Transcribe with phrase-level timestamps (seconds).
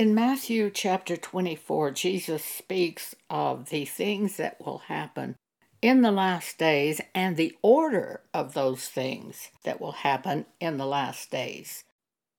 [0.00, 5.36] In Matthew chapter 24, Jesus speaks of the things that will happen
[5.82, 10.86] in the last days and the order of those things that will happen in the
[10.86, 11.84] last days.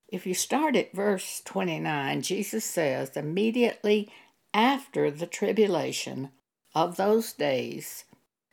[0.08, 4.10] If you start at verse 29, Jesus says, immediately
[4.52, 6.30] after the tribulation
[6.74, 8.06] of those days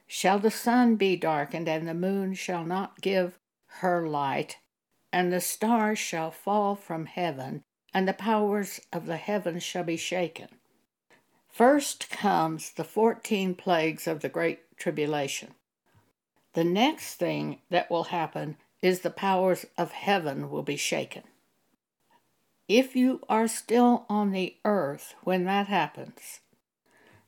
[0.05, 3.39] shall the sun be darkened, and the moon shall not give
[3.79, 4.57] her light,
[5.11, 7.63] and the stars shall fall from heaven,
[7.93, 10.47] and the powers of the heavens shall be shaken.
[11.49, 15.55] First comes the 14 plagues of the Great Tribulation.
[16.53, 21.23] The next thing that will happen is the powers of heaven will be shaken.
[22.67, 26.41] If you are still on the earth when that happens,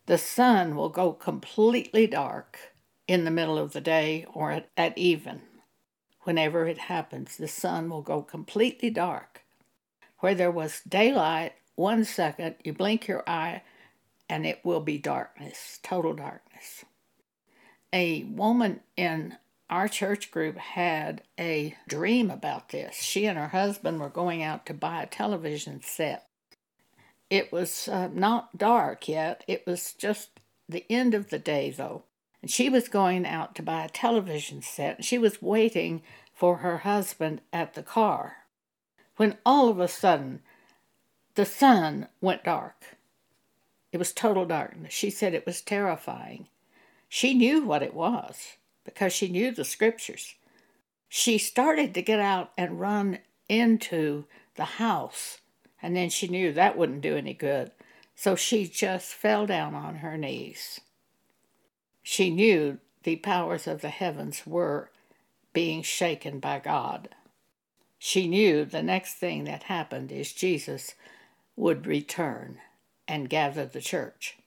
[0.06, 2.60] the sun will go completely dark
[3.08, 5.42] in the middle of the day or at, at even.
[6.22, 9.31] Whenever it happens, the sun will go completely dark.
[10.22, 13.64] Where there was daylight, one second, you blink your eye,
[14.30, 16.86] and it will be darkness, total darkness.
[17.92, 19.38] A woman in
[19.68, 22.98] our church group had a dream about this.
[22.98, 26.28] She and her husband were going out to buy a television set.
[27.32, 32.04] It was uh, not dark yet, it was just the end of the day, though.
[32.44, 35.04] And she was going out to buy a television set.
[35.04, 38.41] She was waiting for her husband at the car
[39.22, 40.40] when all of a sudden
[41.36, 42.98] the sun went dark.
[43.92, 44.96] It was total darkness.
[44.96, 46.48] She said it was terrifying.
[47.08, 50.34] She knew what it was because she knew the scriptures.
[51.08, 55.38] She started to get out and run into the house,
[55.84, 57.70] and then she knew that wouldn't do any good.
[58.16, 60.82] So she just fell down on her knees.
[62.02, 64.90] She knew the powers of the heavens were
[65.54, 67.10] being shaken by God.
[68.04, 70.96] She knew the next thing that happened is Jesus
[71.56, 72.58] would return
[73.08, 74.40] and gather the church.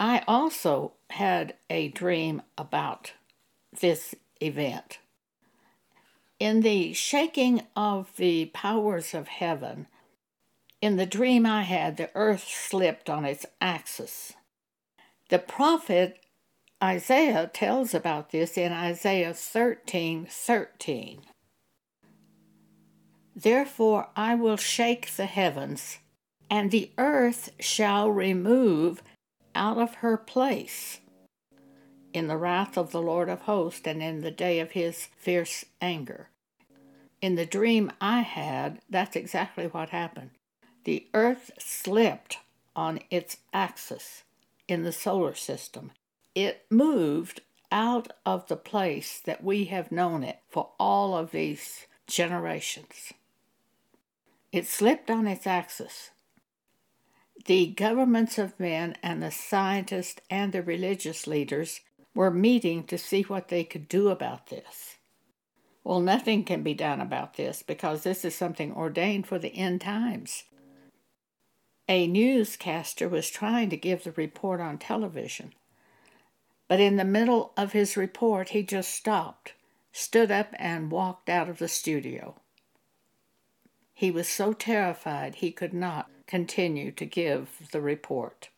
[0.00, 3.12] I also had a dream about
[3.78, 5.00] this event.
[6.40, 9.86] In the shaking of the powers of heaven,
[10.80, 14.32] in the dream I had, the earth slipped on its axis.
[15.28, 16.24] The prophet
[16.82, 21.26] Isaiah tells about this in Isaiah 13 13.
[23.34, 25.98] Therefore I will shake the heavens,
[26.50, 29.02] and the earth shall remove
[29.54, 31.00] out of her place
[32.12, 35.64] in the wrath of the Lord of hosts and in the day of his fierce
[35.80, 36.28] anger.
[37.20, 40.30] In the dream I had, that's exactly what happened.
[40.84, 42.38] The earth slipped
[42.74, 44.24] on its axis
[44.68, 45.92] in the solar system.
[46.34, 47.40] It moved
[47.70, 53.12] out of the place that we have known it for all of these generations.
[54.52, 56.10] It slipped on its axis
[57.46, 61.80] the governments of men and the scientists and the religious leaders
[62.14, 64.96] were meeting to see what they could do about this.
[65.82, 69.80] Well, nothing can be done about this because this is something ordained for the end
[69.80, 70.44] times.
[71.88, 75.52] A newscaster was trying to give the report on television,
[76.68, 79.54] but in the middle of his report, he just stopped,
[79.90, 82.36] stood up, and walked out of the studio.
[84.02, 88.48] He was so terrified he could not continue to give the report.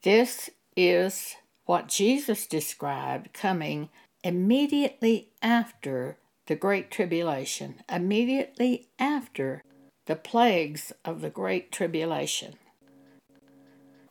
[0.00, 1.36] This is
[1.66, 3.90] what Jesus described coming
[4.24, 6.16] immediately after
[6.46, 9.62] the Great Tribulation, immediately after
[10.06, 12.54] the plagues of the Great Tribulation.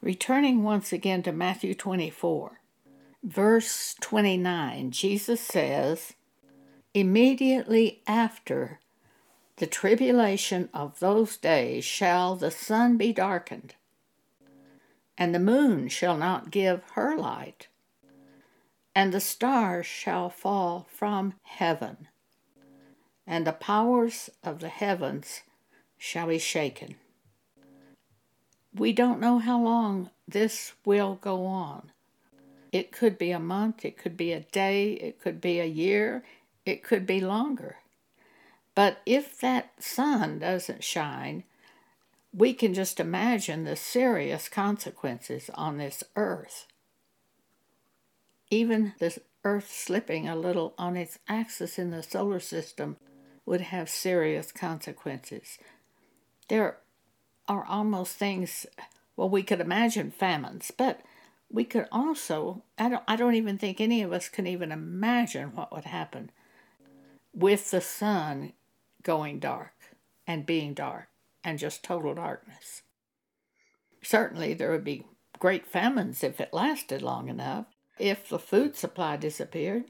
[0.03, 2.59] Returning once again to Matthew 24,
[3.23, 6.13] verse 29, Jesus says,
[6.93, 8.79] Immediately after
[9.59, 13.75] the tribulation of those days shall the sun be darkened,
[15.17, 17.67] and the moon shall not give her light,
[18.95, 22.07] and the stars shall fall from heaven,
[23.27, 25.41] and the powers of the heavens
[25.97, 26.95] shall be shaken.
[28.73, 31.91] We don't know how long this will go on.
[32.71, 36.23] It could be a month, it could be a day, it could be a year,
[36.65, 37.75] it could be longer.
[38.79, 41.43] But if that sun doesn't shine,
[42.33, 46.65] we can just imagine the serious consequences on this earth.
[48.49, 52.95] Even the earth slipping a little on its axis in the solar system
[53.45, 55.57] would have serious consequences.
[56.47, 56.77] There
[57.49, 58.65] are almost things,
[59.17, 61.01] well, we could imagine famines, but
[61.51, 65.53] we could also, I don't, I don't even think any of us can even imagine
[65.53, 66.31] what would happen
[67.33, 68.53] with the sun
[69.03, 69.73] going dark
[70.27, 71.07] and being dark
[71.43, 72.83] and just total darkness.
[74.03, 75.05] Certainly, there would be
[75.39, 77.65] great famines if it lasted long enough.
[77.97, 79.85] If the food supply disappeared,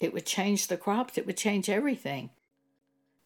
[0.00, 2.30] it would change the crops, it would change everything.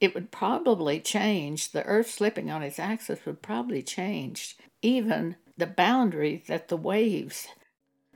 [0.00, 5.66] It would probably change, the earth slipping on its axis would probably change even the
[5.66, 7.48] boundary that the waves,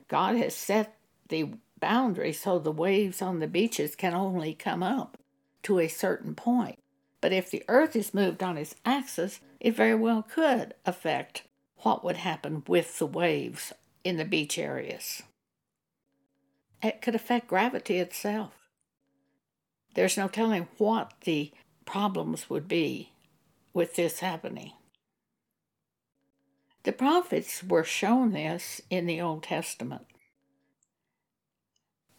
[0.07, 5.17] God has set the boundary so the waves on the beaches can only come up
[5.63, 6.79] to a certain point.
[7.21, 11.43] But if the earth is moved on its axis, it very well could affect
[11.77, 13.73] what would happen with the waves
[14.03, 15.23] in the beach areas.
[16.81, 18.53] It could affect gravity itself.
[19.95, 21.51] There's no telling what the
[21.85, 23.11] problems would be
[23.73, 24.73] with this happening.
[26.83, 30.05] The prophets were shown this in the Old Testament.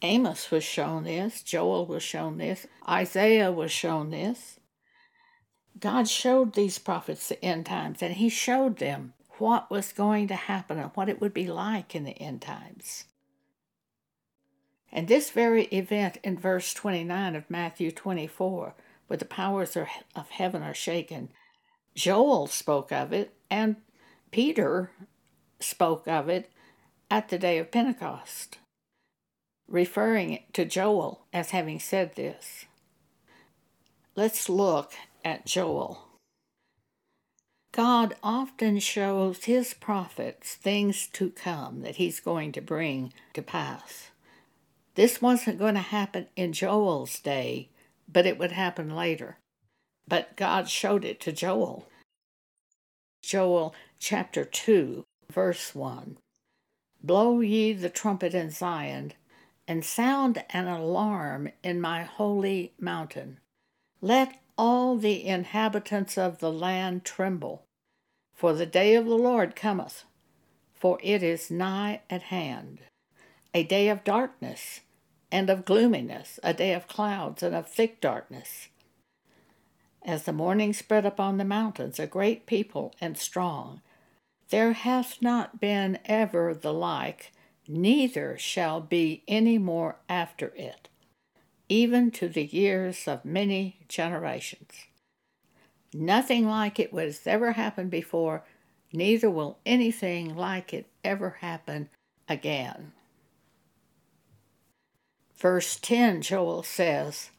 [0.01, 4.59] Amos was shown this, Joel was shown this, Isaiah was shown this.
[5.79, 10.35] God showed these prophets the end times, and He showed them what was going to
[10.35, 13.05] happen and what it would be like in the end times.
[14.91, 18.75] And this very event in verse 29 of Matthew 24,
[19.07, 21.29] where the powers of heaven are shaken,
[21.95, 23.75] Joel spoke of it, and
[24.31, 24.91] Peter
[25.59, 26.49] spoke of it
[27.11, 28.57] at the day of Pentecost,
[29.67, 32.65] referring to Joel as having said this.
[34.15, 36.05] Let's look at Joel.
[37.71, 44.11] God often shows his prophets things to come that he's going to bring to pass.
[44.95, 47.67] This wasn't going to happen in Joel's day,
[48.07, 49.39] but it would happen later.
[50.07, 51.89] But God showed it to Joel.
[53.21, 56.17] Joel chapter 2, verse 1.
[57.03, 59.11] Blow ye the trumpet in Zion,
[59.67, 63.39] and sound an alarm in my holy mountain.
[64.01, 67.65] Let all the inhabitants of the land tremble,
[68.33, 70.03] for the day of the Lord cometh,
[70.73, 72.79] for it is nigh at hand,
[73.53, 74.81] a day of darkness
[75.31, 78.69] and of gloominess, a day of clouds and of thick darkness.
[80.03, 83.81] As the morning spread upon the mountains, a great people and strong,
[84.49, 87.31] there hath not been ever the like,
[87.67, 90.89] neither shall be any more after it,
[91.69, 94.85] even to the years of many generations.
[95.93, 98.43] Nothing like it was ever happened before,
[98.91, 101.89] neither will anything like it ever happen
[102.27, 102.91] again.
[105.37, 107.29] Verse 10, Joel says,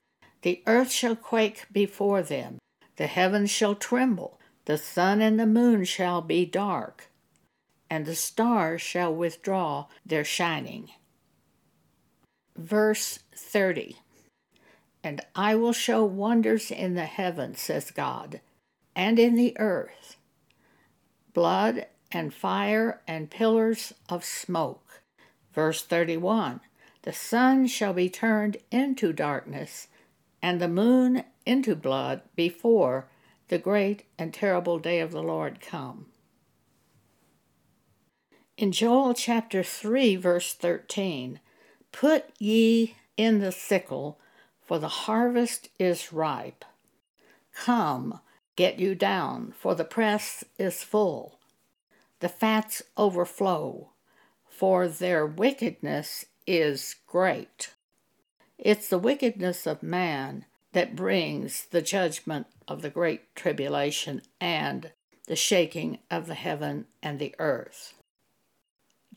[0.42, 2.58] The earth shall quake before them,
[2.96, 7.10] the heavens shall tremble, the sun and the moon shall be dark,
[7.90, 10.90] and the stars shall withdraw their shining.
[12.56, 13.96] Verse 30
[15.02, 18.40] And I will show wonders in the heavens, says God,
[18.94, 20.16] and in the earth
[21.32, 25.02] blood and fire and pillars of smoke.
[25.52, 26.60] Verse 31
[27.06, 29.86] the sun shall be turned into darkness,
[30.42, 33.06] and the moon into blood before
[33.46, 36.06] the great and terrible day of the Lord come.
[38.58, 41.40] In Joel chapter 3, verse 13,
[41.92, 44.18] Put ye in the sickle,
[44.62, 46.64] for the harvest is ripe.
[47.54, 48.20] Come,
[48.56, 51.38] get you down, for the press is full.
[52.20, 53.90] The fats overflow,
[54.48, 57.74] for their wickedness is great.
[58.56, 64.92] It's the wickedness of man that brings the judgment of the great tribulation and
[65.26, 67.92] the shaking of the heaven and the earth.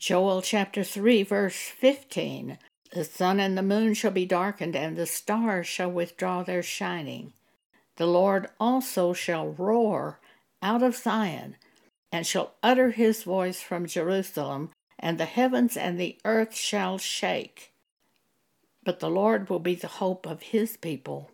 [0.00, 2.56] Joel chapter 3, verse 15
[2.94, 7.34] The sun and the moon shall be darkened, and the stars shall withdraw their shining.
[7.96, 10.18] The Lord also shall roar
[10.62, 11.56] out of Zion,
[12.10, 17.74] and shall utter his voice from Jerusalem, and the heavens and the earth shall shake.
[18.82, 21.30] But the Lord will be the hope of his people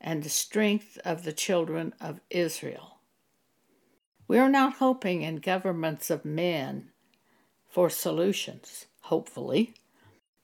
[0.00, 2.98] and the strength of the children of Israel.
[4.26, 6.89] We are not hoping in governments of men
[7.70, 9.74] for solutions, hopefully,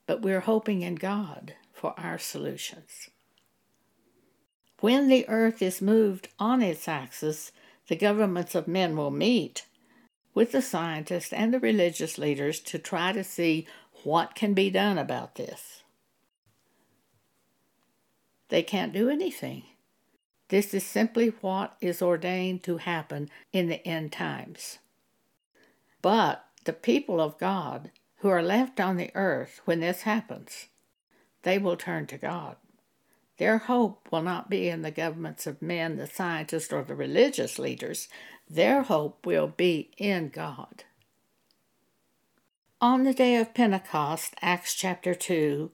[0.07, 3.11] but we're hoping in God for our solutions.
[4.81, 7.51] When the earth is moved on its axis,
[7.89, 9.67] the governments of men will meet
[10.35, 13.67] with the scientists and the religious leaders to try to see
[14.05, 15.83] what can be done about this.
[18.49, 19.65] They can't do anything.
[20.49, 24.79] This is simply what is ordained to happen in the end times.
[26.03, 30.67] But the people of God who are left on the earth when this happens,
[31.43, 32.57] they will turn to God.
[33.39, 37.59] Their hope will not be in the governments of men, the scientists, or the religious
[37.59, 38.09] leaders.
[38.49, 40.85] Their hope will be in God.
[42.81, 45.71] On the day of Pentecost, Acts chapter 2,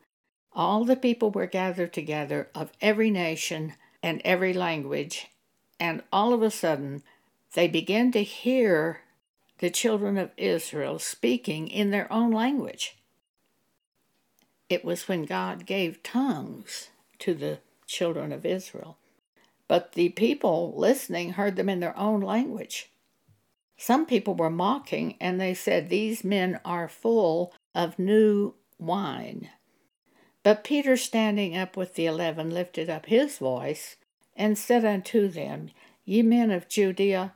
[0.52, 5.28] all the people were gathered together of every nation and every language,
[5.78, 7.02] and all of a sudden
[7.54, 9.01] they began to hear
[9.62, 12.97] the children of Israel speaking in their own language.
[14.69, 16.88] It was when God gave tongues
[17.21, 18.99] to the children of Israel.
[19.69, 22.90] But the people listening heard them in their own language.
[23.76, 29.49] Some people were mocking, and they said, These men are full of new wine.
[30.42, 33.95] But Peter, standing up with the eleven, lifted up his voice
[34.35, 35.71] and said unto them,
[36.04, 37.35] Ye men of Judea,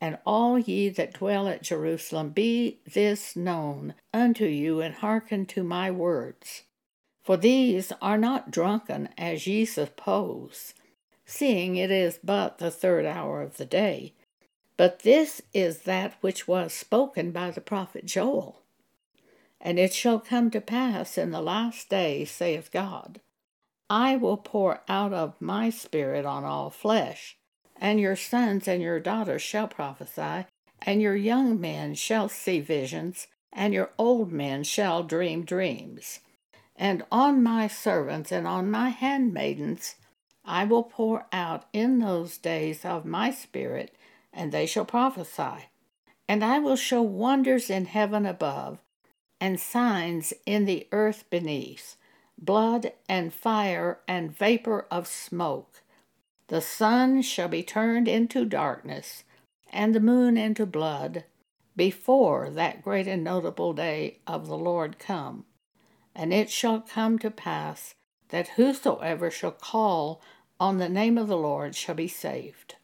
[0.00, 5.62] and all ye that dwell at Jerusalem, be this known unto you, and hearken to
[5.62, 6.62] my words.
[7.22, 10.74] For these are not drunken as ye suppose,
[11.26, 14.14] seeing it is but the third hour of the day.
[14.76, 18.62] But this is that which was spoken by the prophet Joel.
[19.60, 23.20] And it shall come to pass in the last day, saith God,
[23.90, 27.37] I will pour out of my spirit on all flesh,
[27.80, 30.46] and your sons and your daughters shall prophesy,
[30.82, 36.20] and your young men shall see visions, and your old men shall dream dreams.
[36.76, 39.96] And on my servants and on my handmaidens
[40.44, 43.94] I will pour out in those days of my spirit,
[44.32, 45.68] and they shall prophesy.
[46.28, 48.78] And I will show wonders in heaven above,
[49.40, 51.96] and signs in the earth beneath
[52.40, 55.82] blood and fire and vapor of smoke.
[56.48, 59.24] The sun shall be turned into darkness,
[59.70, 61.24] and the moon into blood,
[61.76, 65.44] before that great and notable day of the Lord come.
[66.14, 67.94] And it shall come to pass
[68.30, 70.20] that whosoever shall call
[70.58, 72.76] on the name of the Lord shall be saved.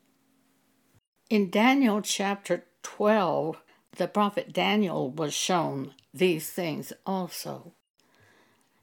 [1.31, 3.57] In Daniel chapter 12,
[3.97, 7.73] the prophet Daniel was shown these things also.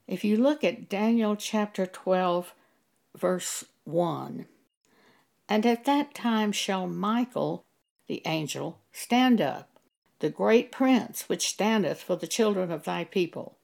[0.06, 2.52] If you look at Daniel chapter 12,
[3.16, 4.46] verse 1,
[5.52, 7.66] and at that time shall Michael,
[8.06, 9.68] the angel, stand up,
[10.20, 13.58] the great prince which standeth for the children of thy people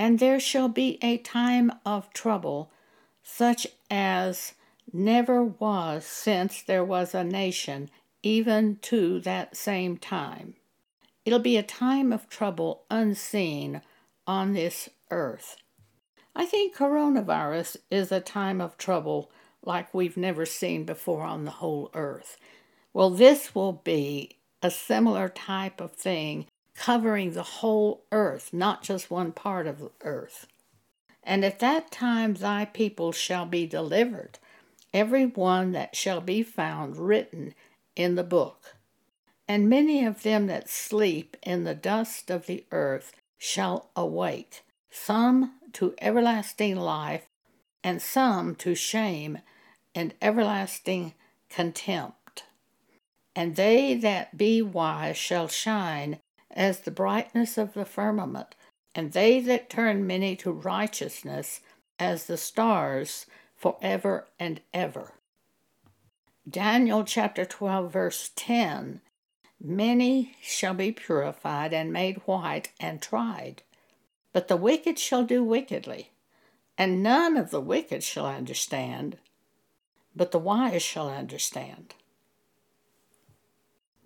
[0.00, 2.72] and there shall be a time of trouble,
[3.22, 4.54] such as
[4.94, 7.90] never was since there was a nation,
[8.22, 10.54] even to that same time.
[11.26, 13.82] It'll be a time of trouble unseen
[14.26, 15.58] on this earth.
[16.34, 19.30] I think coronavirus is a time of trouble
[19.64, 22.36] like we've never seen before on the whole earth.
[22.92, 29.10] Well, this will be a similar type of thing covering the whole earth, not just
[29.10, 30.46] one part of the earth.
[31.22, 34.38] And at that time thy people shall be delivered,
[34.92, 37.54] every one that shall be found written
[37.94, 38.76] in the book.
[39.46, 45.54] And many of them that sleep in the dust of the earth shall awake, some
[45.74, 47.26] to everlasting life,
[47.82, 49.38] and some to shame
[49.94, 51.14] and everlasting
[51.48, 52.44] contempt.
[53.34, 56.18] And they that be wise shall shine
[56.50, 58.54] as the brightness of the firmament,
[58.94, 61.60] and they that turn many to righteousness
[61.98, 65.12] as the stars forever and ever.
[66.48, 69.00] Daniel chapter 12, verse 10
[69.62, 73.62] Many shall be purified and made white and tried,
[74.32, 76.09] but the wicked shall do wickedly,
[76.80, 79.18] and none of the wicked shall understand,
[80.16, 81.94] but the wise shall understand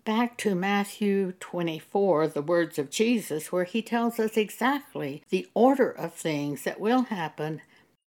[0.04, 5.90] back to Matthew 24, the words of Jesus, where he tells us exactly the order
[5.90, 7.62] of things that will happen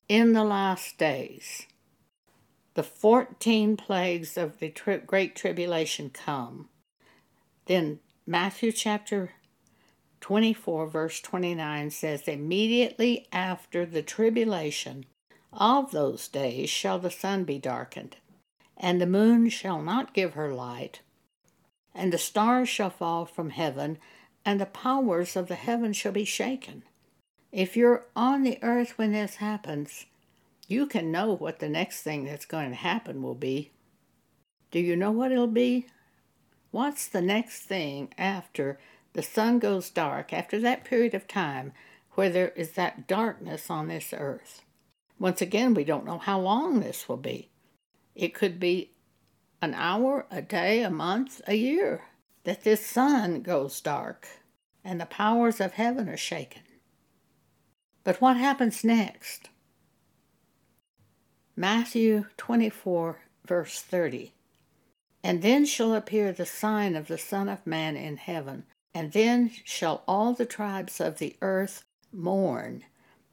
[0.09, 1.67] in the last days.
[2.75, 6.69] The 14 plagues of the tri- Great Tribulation come.
[7.67, 9.33] Then Matthew chapter
[10.25, 15.05] 24, verse 29 says, Immediately after the tribulation
[15.53, 18.17] of those days shall the sun be darkened,
[18.77, 21.01] and the moon shall not give her light
[21.95, 23.99] and the stars shall fall from heaven,
[24.45, 26.83] and the powers of the heaven shall be shaken.
[27.53, 30.07] If you're on the earth when this happens,
[30.67, 33.71] you can know what the next thing that's going to happen will be.
[34.73, 35.87] Do you know what it'll be?
[36.73, 38.81] What's the next thing after
[39.15, 41.73] the sun goes dark, after that period of time
[42.13, 44.63] where there is that darkness on this earth?
[45.19, 47.49] Once again, we don't know how long this will be.
[48.15, 48.91] It could be
[49.63, 52.03] an hour, a day, a month, a year
[52.45, 54.29] that this sun goes dark
[54.85, 56.63] and the powers of heaven are shaken.
[58.05, 59.49] But what happens next?
[61.57, 64.33] Matthew 24, verse 30.
[65.23, 68.65] And then shall appear the sign of the Son of Man in heaven,
[68.95, 71.83] and then shall all the tribes of the earth
[72.13, 72.85] mourn,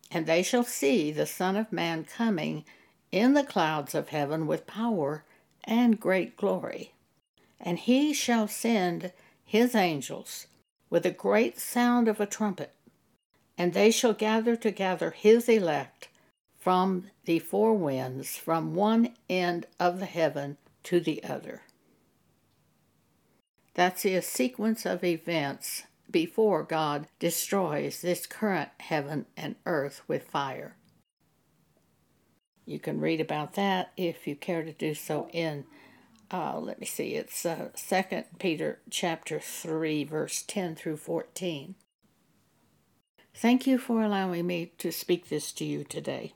[0.10, 2.66] and they shall see the Son of Man coming
[3.12, 5.24] in the clouds of heaven with power
[5.64, 6.94] and great glory.
[7.60, 9.14] And he shall send
[9.46, 10.48] his angels
[10.90, 12.74] with a great sound of a trumpet,
[13.58, 16.08] and they shall gather together his elect
[16.58, 21.62] from the four winds, from one end of the heaven to the other.
[23.74, 30.76] That's a sequence of events before God destroys this current heaven and earth with fire.
[32.66, 35.66] You can read about that if you care to do so in
[36.32, 41.76] uh, let me see, it's uh, 2 Peter chapter 3, verse 10 through 14.
[43.36, 46.34] Thank you for allowing me to speak this to you today.